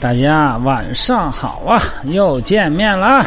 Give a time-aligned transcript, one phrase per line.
[0.00, 3.22] 大家晚上好啊，又见面了。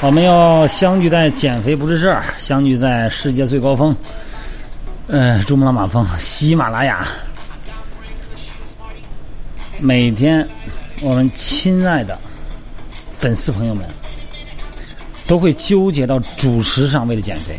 [0.00, 3.94] 我们又相聚在减肥不是事儿，相聚在世界最高峰，
[5.06, 7.06] 呃，珠穆朗玛峰喜马拉雅。
[9.78, 10.46] 每天，
[11.00, 12.18] 我们亲爱的
[13.18, 13.86] 粉丝朋友们
[15.28, 17.56] 都会纠结到主食上，为了减肥。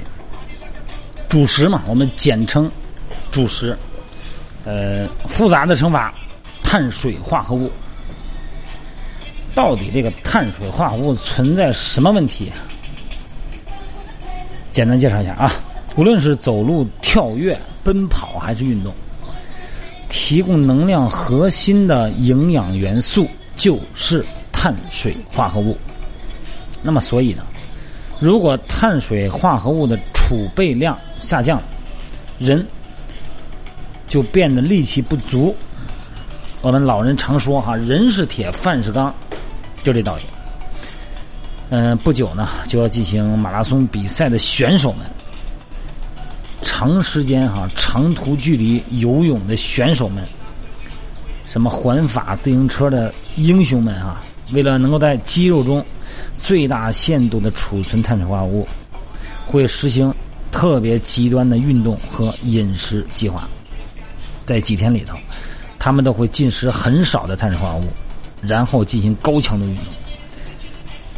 [1.30, 2.70] 主食嘛，我们简称
[3.32, 3.78] 主食。
[4.66, 6.14] 呃，复杂的称法，
[6.72, 7.72] 碳水化合物。
[9.56, 12.52] 到底这个碳水化合物存在什么问题？
[14.72, 15.52] 简单介绍一下啊，
[15.96, 18.94] 无论是走路、跳跃、奔跑还是运动，
[20.10, 25.76] 提供能量核心的营养元素就是碳水化合物。
[26.84, 27.44] 那么，所以呢，
[28.20, 31.60] 如果碳水化合物的储备量下降，
[32.38, 32.64] 人。
[34.08, 35.56] 就变得力气不足。
[36.62, 39.14] 我们老人常说哈，人是铁，饭是钢，
[39.82, 40.24] 就这道理。
[41.70, 45.06] 嗯，不久呢就要进行马拉松比赛的选手们，
[46.62, 50.22] 长时间哈长途距离游泳的选手们，
[51.48, 55.86] 什么环法自行车的英雄们啊，为了能够在肌肉中
[56.36, 58.68] 最大限度的储存碳水化合物，
[59.46, 60.14] 会实行
[60.52, 63.48] 特别极端的运动和饮食计划。
[64.46, 65.16] 在几天里头，
[65.80, 67.86] 他们都会进食很少的碳水化合物，
[68.42, 69.86] 然后进行高强度运动，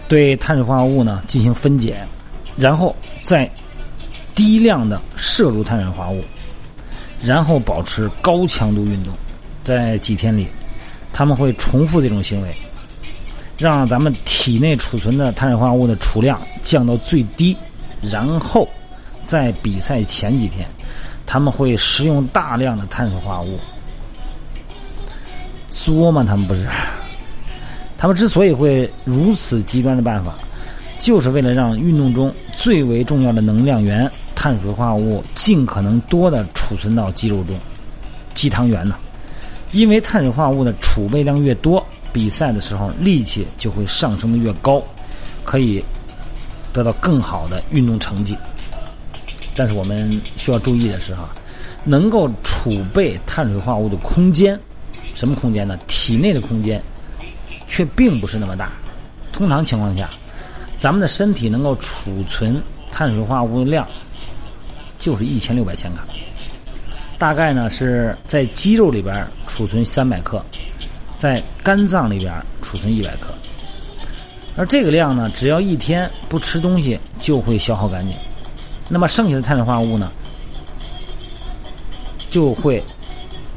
[0.07, 1.97] 对碳水化合物呢进行分解，
[2.55, 3.51] 然后再
[4.35, 6.23] 低量的摄入碳水化合物，
[7.23, 9.11] 然后保持高强度运动。
[9.63, 10.47] 在几天里，
[11.11, 12.55] 他们会重复这种行为，
[13.57, 17.57] 让咱们体内储存的碳水化合物的储量降到最低，
[18.01, 18.67] 然后
[19.23, 20.67] 在比赛前几天。
[21.23, 23.59] 他们会食用大量的碳水化合物，
[25.71, 26.23] 作吗？
[26.27, 26.69] 他们不是。
[27.97, 30.35] 他们之所以会如此极端的办法，
[30.99, 37.55] 就是为了让运动中最为重要的能量源碳水化合物尽可能多的储存到肌肉中。
[38.33, 38.95] 肌糖原呢？
[39.71, 44.83] 因为碳水化合物的储备量越多，比赛的时候力气就会上升的越高，
[45.43, 45.83] 可以
[46.73, 48.35] 得到更好的运动成绩。
[49.55, 51.29] 但是我们需要注意的是哈，
[51.83, 54.59] 能够储备碳水化合物的空间，
[55.13, 55.77] 什么空间呢？
[55.87, 56.81] 体内的空间，
[57.67, 58.71] 却并不是那么大。
[59.31, 60.09] 通常情况下，
[60.77, 62.61] 咱们的身体能够储存
[62.91, 63.87] 碳水化合物的量，
[64.97, 66.05] 就是一千六百千卡。
[67.17, 69.13] 大概呢是在肌肉里边
[69.47, 70.43] 储存三百克，
[71.15, 73.27] 在肝脏里边储存一百克。
[74.57, 78.15] 而这个量呢，只要一天不吃东西，就会消耗干净。
[78.89, 80.11] 那么剩下的碳水化合物呢，
[82.29, 82.83] 就会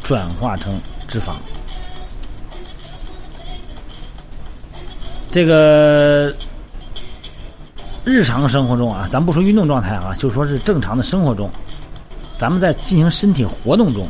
[0.03, 0.79] 转化成
[1.15, 1.35] 脂肪。
[5.31, 6.35] 这个
[8.05, 11.49] 日常生活中啊，咱不说运动状态啊，就说是正常的生活中，
[12.37, 14.09] 咱们在进行身体活动中，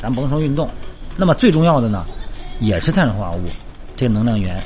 [0.00, 0.68] 咱甭说运动，
[1.16, 2.04] 那么最重要的呢，
[2.58, 3.44] 也是碳水化合物，
[3.96, 4.60] 这个能量源。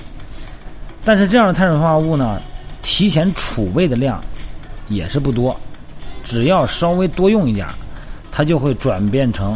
[1.04, 2.40] 但是这样的碳水化合物呢，
[2.80, 4.18] 提前储备的量
[4.88, 5.54] 也是不多。
[6.24, 7.66] 只要稍微多用一点
[8.32, 9.54] 它就会转变成；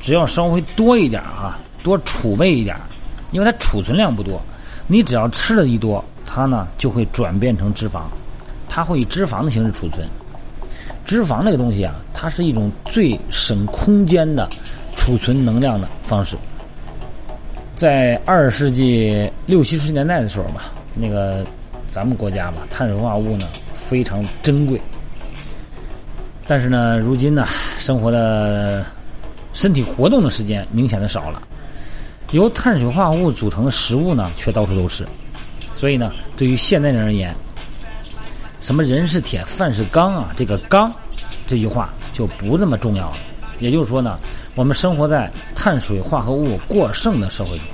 [0.00, 2.76] 只要稍微多一点啊，多储备一点
[3.32, 4.40] 因为它储存量不多。
[4.86, 8.02] 你只要吃的一多，它呢就会转变成脂肪，
[8.68, 10.08] 它会以脂肪的形式储存。
[11.04, 14.48] 脂肪这个东西啊，它是一种最省空间的
[14.94, 16.36] 储存能量的方式。
[17.74, 21.44] 在二十世纪六七十年代的时候吧，那个
[21.86, 23.46] 咱们国家吧，碳水化合物呢
[23.76, 24.80] 非常珍贵。
[26.46, 27.44] 但是呢，如今呢，
[27.76, 28.84] 生活的
[29.56, 31.42] 身体活动的时间明显的少了，
[32.32, 35.04] 由碳水化合物组成的食物呢，却到处都是。
[35.72, 37.34] 所以呢，对于现代人而言，
[38.60, 40.92] 什么人是铁，饭是钢啊，这个钢
[41.46, 43.16] 这句话就不那么重要了。
[43.58, 44.18] 也就是说呢，
[44.54, 47.66] 我们生活在碳水化合物过剩的社会中，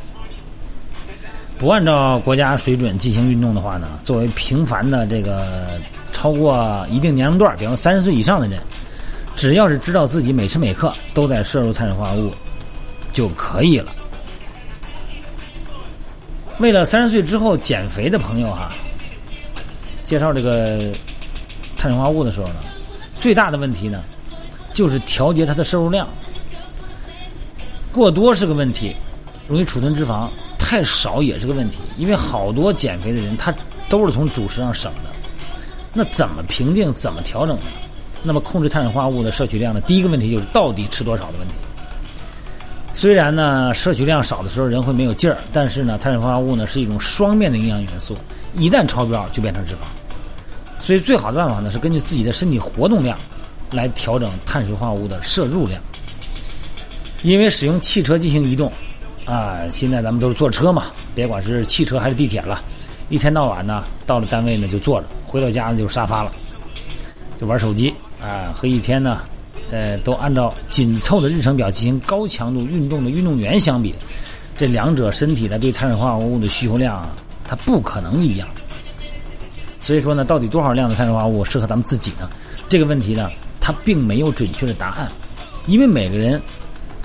[1.58, 5.66] 不按照国家水准进行运动的话呢，作为平凡的这个。
[6.12, 8.60] 超过一定年龄段，比方三十岁以上的人，
[9.42, 12.32] 只要是知道自己每时每刻都在摄入碳水化合物
[13.10, 13.92] 就可以了。
[16.60, 18.70] 为了三十岁之后减肥的朋友哈，
[20.04, 20.92] 介绍这个
[21.76, 22.54] 碳水化合物的时候呢，
[23.18, 24.04] 最大的问题呢，
[24.72, 26.08] 就是调节它的摄入量。
[27.90, 28.94] 过多是个问题，
[29.48, 33.52] 容易储存脂肪；太少也是个问题，因为好多减肥的人他
[33.88, 35.10] 都是从主食上省的。
[35.92, 36.94] 那怎么评定？
[36.94, 37.62] 怎么调整呢？
[38.22, 39.80] 那么控制碳水化合物的摄取量呢？
[39.82, 41.54] 第一个问题就是到底吃多少的问题。
[42.92, 48.16] 虽然呢摄取量少的时候人会没有劲儿，但是呢碳水化合物呢是一种双面的营养元素，
[48.54, 49.78] 一旦超标就变成脂肪。
[50.78, 53.16] 所以最好的办法呢是根据自己的身体活动量
[53.70, 55.80] 来调整碳水化合物的摄入量。
[57.22, 58.70] 因为使用汽车进行移动，
[59.26, 62.60] 啊，现在咱们都是坐车嘛，别管是汽车还是地铁了，
[63.08, 66.32] 一天到晚呢到了单位呢就坐着，回到家呢就沙发了，
[67.40, 69.22] 就玩手机啊，和一天呢。
[69.70, 73.94] 呃，都按照紧凑的日程表进行高强度运动的运动员相比，
[74.54, 77.08] 这两者身体的对碳水化合物的需求量，
[77.42, 78.46] 它不可能一样。
[79.80, 82.28] 所以说呢，到底多少量的碳水化合物适合咱们自己呢？
[82.68, 83.30] 这个问题呢，
[83.62, 85.10] 它并没有准确的答案，
[85.66, 86.38] 因为每个人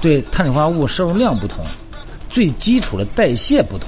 [0.02, 1.64] 对碳水化合物摄入量不同，
[2.30, 3.88] 最基础的代谢不同。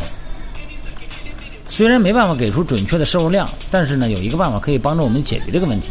[1.67, 5.89] 虽然没办法给出准确的摄入量，但是呢，有一个办法可以帮助我们解决这个问题。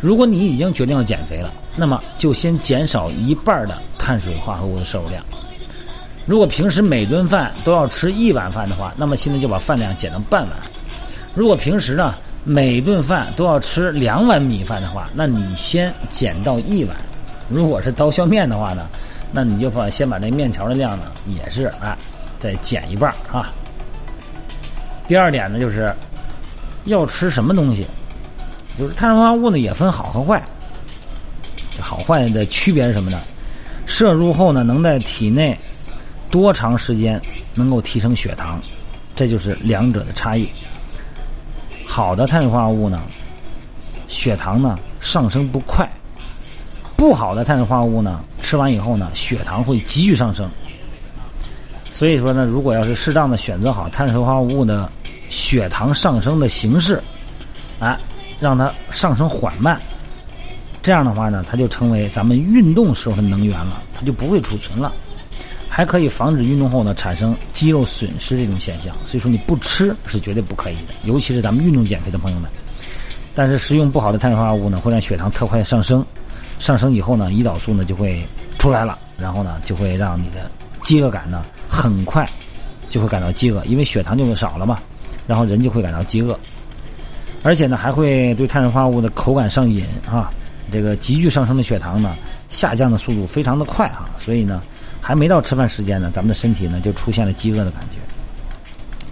[0.00, 5.22] 如果你已经决定要减肥了，那么就先减少一半的碳水化合物的摄入量。
[6.26, 10.52] 如果平时每顿饭都要吃一碗饭的话，那么现在就把饭量减到半碗。
[11.34, 12.14] 如果平时呢
[12.44, 16.96] 每顿饭都要吃两碗米饭的话，那你先减到一碗。
[17.48, 18.86] 如果是刀削面的话呢，
[19.32, 21.96] 那你就把先把那面条的量呢也是啊
[22.38, 23.52] 再减一半啊。
[25.06, 25.92] 第二点呢就是
[26.84, 27.86] 要吃什么东西。
[28.80, 30.42] 就是碳水化合物呢，也分好和坏。
[31.76, 33.20] 这好坏的区别是什么呢？
[33.84, 35.56] 摄入后呢，能在体内
[36.30, 37.20] 多长时间
[37.54, 38.58] 能够提升血糖，
[39.14, 40.48] 这就是两者的差异。
[41.84, 43.02] 好的碳水化合物呢，
[44.08, 45.84] 血糖呢上升不快；
[46.96, 50.48] 不好的碳水化合物呢，吃完以后呢，血糖会急剧上升。
[51.92, 54.90] 所以说呢，如果要是适当的选择好碳水化合物的
[55.28, 56.98] 血糖上升的形式，
[57.78, 58.00] 啊。
[58.40, 59.78] 让它上升缓慢，
[60.82, 64.92] 这样的话呢，它就成为咱们运动时候的能源了，它就不会储存了，
[65.68, 68.94] 还可以防止运动后呢产生肌肉损失这种现象。
[69.04, 72.50] 所以说你不吃是绝对不可以的，尤其是咱们运动减肥的朋友们。
[73.34, 76.04] 但是食用不好的碳水化合物呢，会让血糖特快上升，
[76.58, 78.26] 上升以后呢，胰岛素呢就会
[78.58, 80.50] 出来了，然后呢就会让你的
[80.82, 82.26] 饥饿感呢很快
[82.88, 84.80] 就会感到饥饿，因为血糖就会少了嘛，
[85.26, 86.38] 然后人就会感到饥饿。
[87.42, 90.30] 而且呢，还会对碳水化合物的口感上瘾啊！
[90.70, 92.14] 这个急剧上升的血糖呢，
[92.48, 94.04] 下降的速度非常的快啊！
[94.16, 94.62] 所以呢，
[95.00, 97.96] 还没到吃饭时间呢，咱们的身体呢就出现了饥饿的感觉。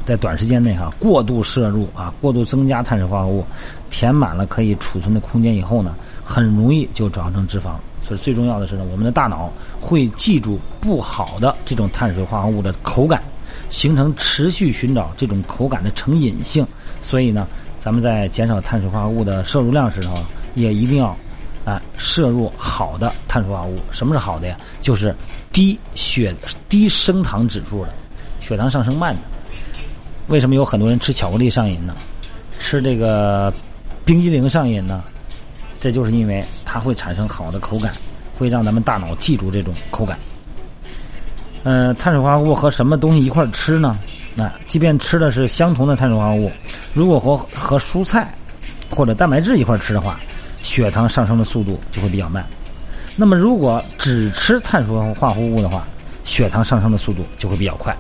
[0.05, 3.45] 在短时间内哈，过度摄入啊，过度增加碳水化合物，
[3.91, 7.73] 填满了可以储存的空间以后呢，很容易就转化成脂肪。
[8.07, 9.51] 所以最重要的是呢，我们的大脑
[9.81, 13.23] 会记住不好的这种碳水化合物的口感，
[13.69, 16.65] 形成持续寻找这种口感的成瘾性。
[17.01, 17.49] 所以呢。
[17.81, 20.17] 咱们在减少碳水化合物的摄入量时候，
[20.55, 21.17] 也一定要，
[21.65, 23.79] 啊，摄入好的碳水化合物。
[23.91, 24.59] 什么是好的呀？
[24.81, 25.15] 就是
[25.53, 26.35] 低血、
[26.69, 27.91] 低升糖指数的，
[28.41, 29.21] 血糖上升慢的。
[30.27, 31.95] 为什么有很多人吃巧克力上瘾呢？
[32.59, 33.53] 吃这个
[34.05, 35.03] 冰激凌上瘾呢？
[35.81, 37.93] 这就是因为它会产生好的口感，
[38.37, 40.19] 会让咱们大脑记住这种口感。
[41.63, 43.97] 嗯，碳水化合物和什么东西一块吃呢？
[44.39, 46.49] 那即便吃的是相同的碳水化合物，
[46.95, 48.33] 如果和和蔬菜
[48.89, 50.21] 或者蛋白质一块吃的话，
[50.63, 52.47] 血糖上升的速度就会比较慢。
[53.17, 55.85] 那么如果只吃碳水化合物的话，
[56.23, 57.97] 血糖上升的速度就会比较快。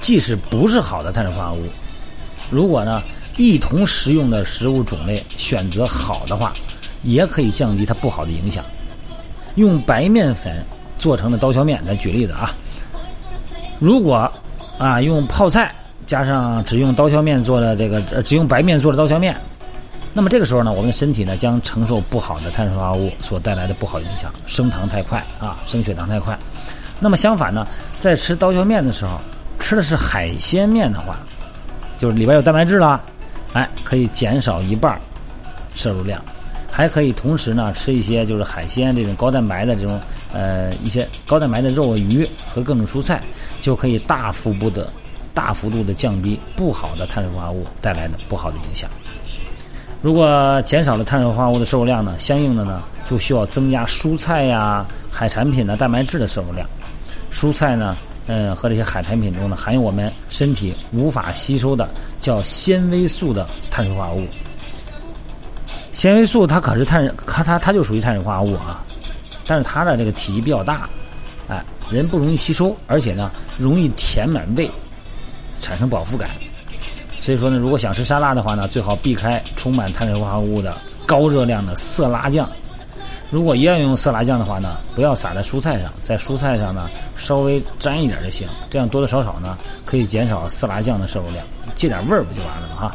[0.00, 1.66] 即使不是好的碳水化合物，
[2.50, 3.02] 如果呢
[3.36, 6.54] 一同食用的食物种类选择好的话，
[7.02, 8.64] 也可以降低它不好的影响。
[9.56, 10.64] 用白面粉
[10.96, 12.54] 做成的刀削面，咱举例子啊，
[13.78, 14.32] 如果
[14.80, 15.74] 啊，用泡菜
[16.06, 19.36] 加上只用刀削面做的这个，只用白面做的刀削面，
[20.14, 26.36] 那么这个时候呢，我们的身体呢将承受不好的碳水化合物所带来的不好影响，升糖太快啊，升血糖太快。
[26.98, 27.66] 那么相反呢，
[27.98, 29.20] 在吃刀削面的时候，
[29.58, 31.18] 吃的是海鲜面的话，
[31.98, 32.98] 就是里边有蛋白质了，
[33.52, 34.98] 哎，可以减少一半
[35.74, 36.22] 摄入量，
[36.70, 40.00] 还可以同时呢吃一些就是海鲜这种高蛋白的这种
[40.32, 43.20] 呃一些高蛋白的肉鱼和各种蔬菜。
[43.60, 44.90] 就可以大幅度的、
[45.34, 48.88] 大幅度的降低不好的碳水化合物带来的不好的影响。
[50.00, 56.66] 如果减少了碳水化合物的摄入量呢，相应的呢就需要增加蔬菜呀、海产品的蛋白质的摄入量。
[57.30, 57.94] 蔬菜呢，
[58.28, 61.86] 嗯，和这些海产品中呢含有我们身体无法吸收的
[62.18, 64.26] 叫纤维素的碳水化合物。
[65.92, 68.82] 纤维素它可是碳，它它它就属于碳水化合物啊，
[69.46, 70.88] 但是它的这个体积比较大。
[71.48, 74.70] 哎，人不容易吸收，而且呢，容易填满胃，
[75.60, 76.30] 产生饱腹感。
[77.18, 82.48] 所以说呢，如果想吃沙拉的话呢，最好避开充满碳水化合物的高热量的色拉酱。
[83.30, 91.44] 如果一样用色拉酱的话呢，不要撒在蔬菜上，在蔬菜上呢稍微沾一点就行，这样多多少少呢可以减少色拉酱的摄入量，
[91.74, 92.76] 借点味儿不就完了吗？
[92.76, 92.94] 哈，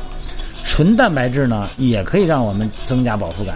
[0.66, 3.56] 纯蛋白质呢也可以让我们增加饱腹感。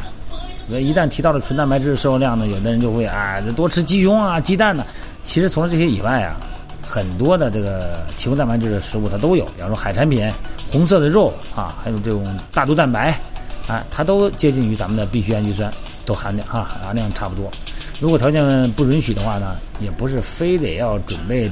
[0.69, 4.85] 所以一旦提到了纯蛋白质摄入量呢，有的人就会啊多吃鸡胸啊、鸡蛋呢。
[5.23, 6.37] 其实除了这些以外啊，
[6.81, 10.31] 很多的这个提供蛋白质的食物它都有，比方说海产品、
[10.71, 13.19] 红色的肉啊，还有这种大豆蛋白
[13.67, 15.69] 啊，它都接近于咱们的必需氨基酸。
[16.05, 17.51] 都含量啊含量差不多，
[17.99, 21.47] 如果条件不允许的话呢，也不是非得要准备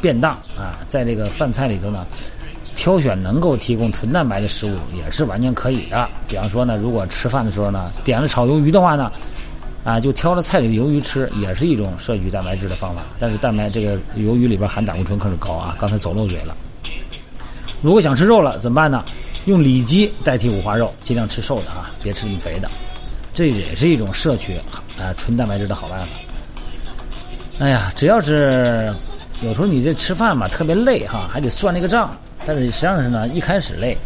[0.00, 2.04] 便当啊，在这个饭菜里头呢，
[2.82, 6.08] 挑选能够提供纯蛋白的食物也是完全可以的。
[6.26, 9.12] 比方说呢，如果吃饭的时候呢，点了炒鱿鱼的话呢，
[9.84, 13.02] 啊，就挑了菜里的鱿鱼吃，也是一种摄取蛋白质的方法。
[13.20, 16.56] 但是蛋白这个鱿鱼里边含胆固醇可是高啊，刚才走漏嘴了。
[17.82, 19.04] 如果想吃肉了怎么办呢？
[19.44, 22.68] 用里脊代替五花肉，尽量吃瘦的啊，别吃那么肥的。
[23.32, 24.56] 这也是一种摄取
[24.98, 26.06] 啊纯蛋白质的好办法。
[27.60, 28.92] 哎呀，只要是
[29.40, 32.10] 有时候你这吃饭嘛特别累哈，还得算那个账。
[32.44, 33.96] 但是实际上是呢，一开始累，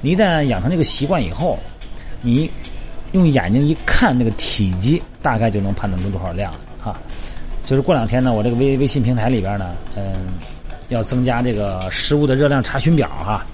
[0.00, 1.58] 你一旦养成这个习惯以后，
[2.20, 2.50] 你
[3.12, 6.96] 用眼睛一看那个体积，大概就能判断出多少量哈。
[7.64, 10.12] 就是过两天呢，我这个微微信平台里边呢，嗯，
[10.88, 13.44] 要增加这个食物的热量查询表哈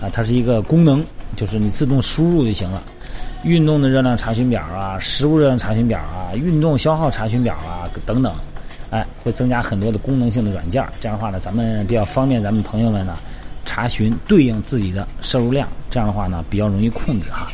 [0.00, 1.04] 啊，它是一个功能，
[1.36, 2.82] 就是你自动输入就行了。
[3.44, 8.34] 运动的热量查询表啊，食物热量查询表啊，运动消耗查询表啊等等，
[8.90, 13.16] 哎，会增加很多的功能性的软件这样的话呢，咱们比较方便咱们朋友们呢
[13.70, 15.68] 查询对应自己的摄入量。
[15.88, 17.46] 这样的话呢，比较容易控制哈。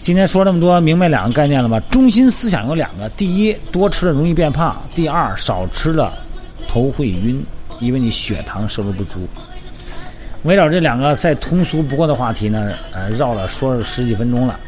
[0.00, 1.78] 今天说这么多，明白两个概念了吧？
[1.90, 6.14] 中心思想有两个：第一，多吃了容易变胖；第二，少吃了
[6.66, 7.44] 头会晕，
[7.78, 9.28] 因为你血糖摄入不足。
[10.44, 14.58] 围绕这两个再通俗不过的话题呢，呃，绕了说了十几分钟了。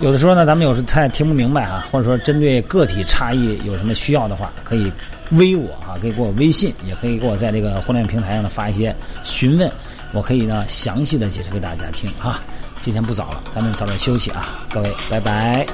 [0.00, 4.92] 有的时候呢，咱们有时太听不明白啊，或者说针对个体差异有什么需要的话，可以
[5.32, 9.70] 微我啊，可以给我微信，也可以给我在这个互联网平台上呢发一些询问，
[10.12, 12.40] 我可以呢详细的解释给大家听啊。
[12.80, 15.66] 今天不早了，咱们早点休息啊，各位，拜拜。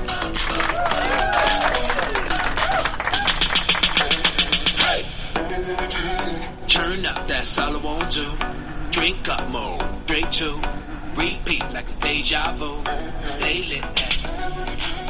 [8.90, 9.76] Drink up more,
[10.07, 10.61] drink two,
[11.16, 12.83] repeat like a deja vu.
[13.25, 15.04] Stay lit.